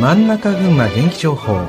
[0.00, 1.60] 真ん中群馬元気情報。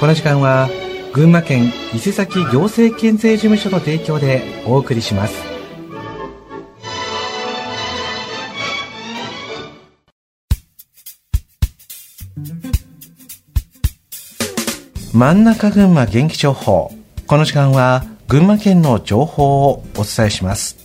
[0.00, 0.68] この時間は
[1.12, 5.40] 群馬県伊勢崎行政県税事務所の提供でお送りします。
[15.14, 16.90] 真ん中群馬元気情報。
[17.28, 20.76] この時間は群馬県の情報をお伝えします。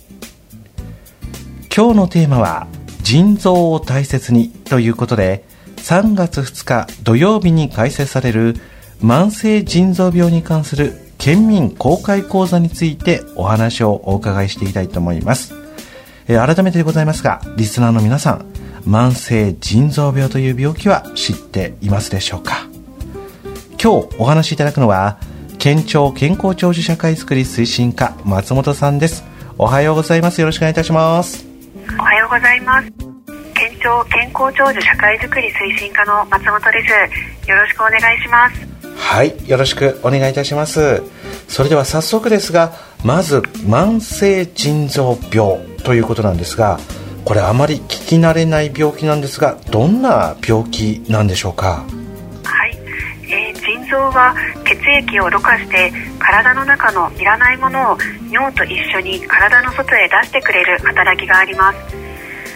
[1.76, 2.68] 今日のテーマは
[3.02, 5.47] 腎臓を大切にということで
[5.88, 8.56] 3月2日土曜日に開催される
[9.02, 15.54] 慢性腎臓病に関する県民公開講座についてお話をお伺いしていきたいと思います。
[16.28, 18.44] え改めてでございますが、リスナーの皆さん、
[18.86, 22.66] 慢性腎臓病という病気は知っていますでしょうか？
[23.82, 25.18] 今日お話しいただくのは、
[25.58, 29.24] 県庁健康長寿社会づくり推進課松本さんです。
[29.56, 30.42] おはようございます。
[30.42, 31.46] よろしくお願いいたします。
[31.98, 33.07] おはようございます。
[33.78, 36.84] 県庁健康長寿社会づくり推進課の松本で
[37.44, 37.48] す。
[37.48, 38.68] よろしくお願いします。
[38.96, 41.02] はいよろしくお願いいたします。
[41.46, 42.72] それでは早速ですが
[43.04, 46.78] まず慢性腎臓病ということなんですが
[47.24, 51.84] これあまり聞き慣れない病気なんですがどんな病気なんでしょうか？
[52.44, 52.76] はい、
[53.30, 54.34] えー、腎臓は
[54.64, 57.98] 血液をろ過して体の中のいらないものを
[58.30, 62.07] 尿と一緒に体の外へ出してくれる働きがあります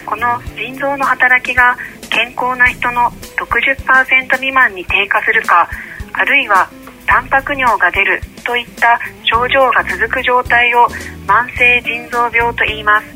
[0.05, 1.77] この腎臓の働きが
[2.09, 5.69] 健康な人の60%未満に低下するか
[6.13, 6.69] あるいは
[7.07, 10.87] タンパク尿が出るといった症状が続く状態を
[11.27, 13.07] 慢性腎臓病と言います。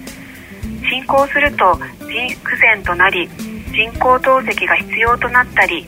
[0.90, 3.28] 進行すると腎不全となり
[3.74, 5.86] 人工透析が必要となったり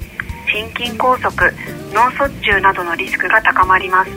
[0.51, 1.31] 心筋梗塞
[1.93, 4.11] 脳卒中などのリスクが高まります。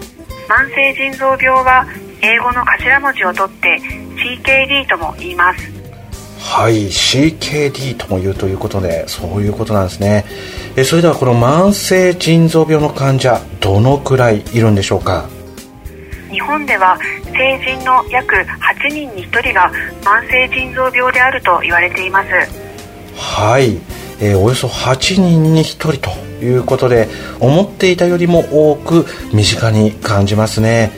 [0.48, 1.86] 慢性腎臓病は
[2.20, 3.80] 英語の頭文字を取って
[4.16, 5.71] CKD とも言います。
[6.42, 10.24] はい CKD とも言うということでそういうことなんですね。
[10.76, 15.28] えそれではこの慢性腎臓病の患者どのくらいいるんでしょうか？
[16.30, 16.98] 日本では
[17.32, 19.70] 成人の約8人に1人が
[20.02, 22.28] 慢性腎臓病であると言われています。
[23.16, 23.78] はい、
[24.20, 26.10] えー、およそ8人に1人と
[26.44, 27.08] いうことで
[27.40, 30.90] 思っていたよりも多く身近に感じますね。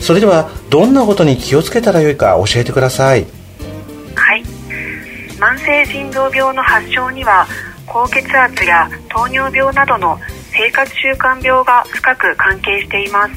[0.00, 3.24] それではどんなことに気をつけたらよいか教えてください
[5.42, 7.44] 慢性腎臓病の発症には
[7.84, 10.16] 高血圧や糖尿病などの
[10.52, 13.34] 生活習慣病が深く関係しています。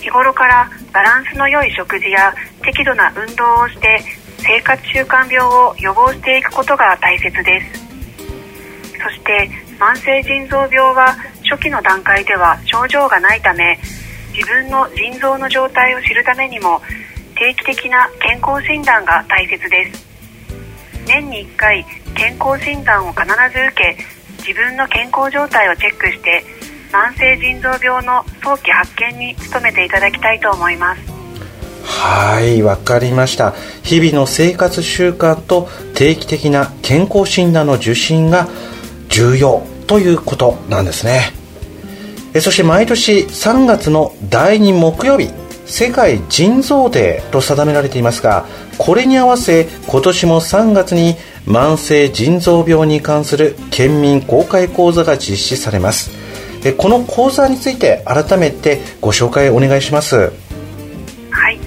[0.00, 4.00] 日頃からバランスの良い食事や適度な運動をして
[4.38, 7.84] 生活習慣病を予防していくことが大切です。
[8.96, 11.14] そして慢性腎臓病は
[11.44, 13.78] 初期の段階では症状がないため
[14.32, 16.80] 自分の腎臓の状態を知るためにも
[17.36, 20.09] 定期的な健康診断が大切です。
[21.10, 21.84] 年に1回
[22.14, 23.96] 健康診断を必ず受け
[24.38, 26.44] 自分の健康状態をチェックして
[26.92, 31.02] 慢性腎臓病の早期発見に努めていただきたいと思います。
[31.84, 33.52] はいわかりました。
[33.82, 38.48] 日々の生活習慣と定期的な健康診断の受診が
[39.08, 41.32] 重要ということなんですね。
[42.40, 45.30] そして毎年3月の第2木曜日
[45.70, 48.44] 世界腎臓デーと定められていますが
[48.76, 51.14] これに合わせ今年も3月に
[51.46, 56.10] 慢性腎臓病に関する県民公開講座が実施されます。
[56.76, 60.16] この講座について改めてご紹介お願いします。
[60.16, 61.58] はい。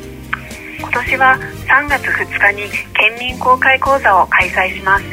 [0.79, 5.05] 今年は3月2日に県民公開講座を開催します。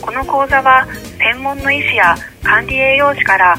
[0.00, 0.86] この講座は
[1.18, 3.58] 専門の医師や管理栄養士から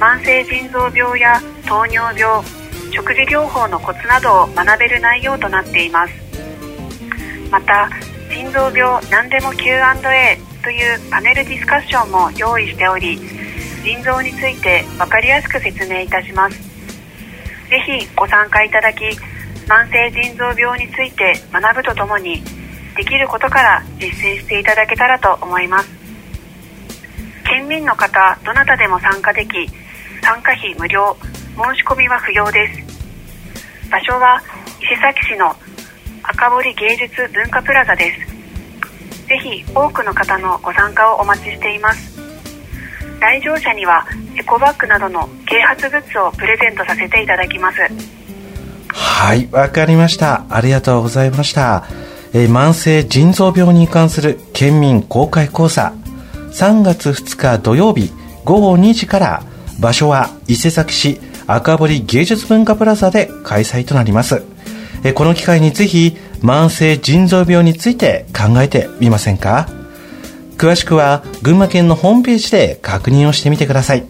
[0.00, 2.44] 慢性腎臓病や糖尿病
[2.96, 6.14] 食事療法のコツなどを学べる内容となっています。
[7.50, 7.90] また
[8.32, 13.20] 心臓病何でも Q&A というパネルディスカッションも用意しており
[13.84, 16.58] 腎臓について分かりやすく説明いたします。
[17.68, 19.04] ぜひご参加いただき
[19.68, 22.42] 慢性腎臓病について学ぶとともに
[22.96, 25.90] できることから実践していただけたらと思います。
[27.44, 29.68] 県民の方どなたでも参加でき
[30.22, 31.16] 参加費無料
[31.56, 32.85] 申し込みは不要です。
[33.90, 34.40] 場所は
[34.80, 35.54] 伊勢崎市の
[36.22, 39.26] 赤堀芸術文化プラザです。
[39.26, 42.16] ぜひ多くの方のご参加をお待ちしています。
[43.20, 44.06] 来場者には
[44.38, 47.78] エコバッグなどの啓発グッズをプレゼントさせていただきます。
[48.92, 50.44] はいわかりました。
[50.50, 51.84] ありがとうございました。
[52.34, 55.92] え、慢性腎臓病に関する県民公開講座。
[56.52, 58.10] 3月2日土曜日
[58.44, 59.42] 午後2時から
[59.78, 64.44] 場所は伊勢崎市赤堀芸術文化プラザで開催となります。
[65.04, 69.68] えこの機会にぜひ慢性腎臓病について考えてみませんか？
[70.56, 74.04] 詳しくは群馬県のホームページで確認をしてみてください。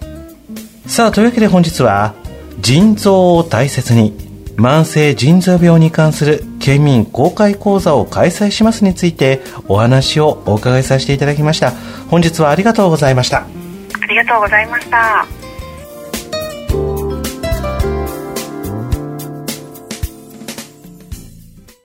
[0.87, 2.15] さあというわけで本日は
[2.61, 4.13] 腎臓を大切に
[4.57, 11.73] 慢性腎臓病に関する県民公開講座を開催しますについてお話をお伺いさせていただきました。
[12.09, 13.41] 本日はありがとうございました。
[13.41, 15.46] ありがとうございました。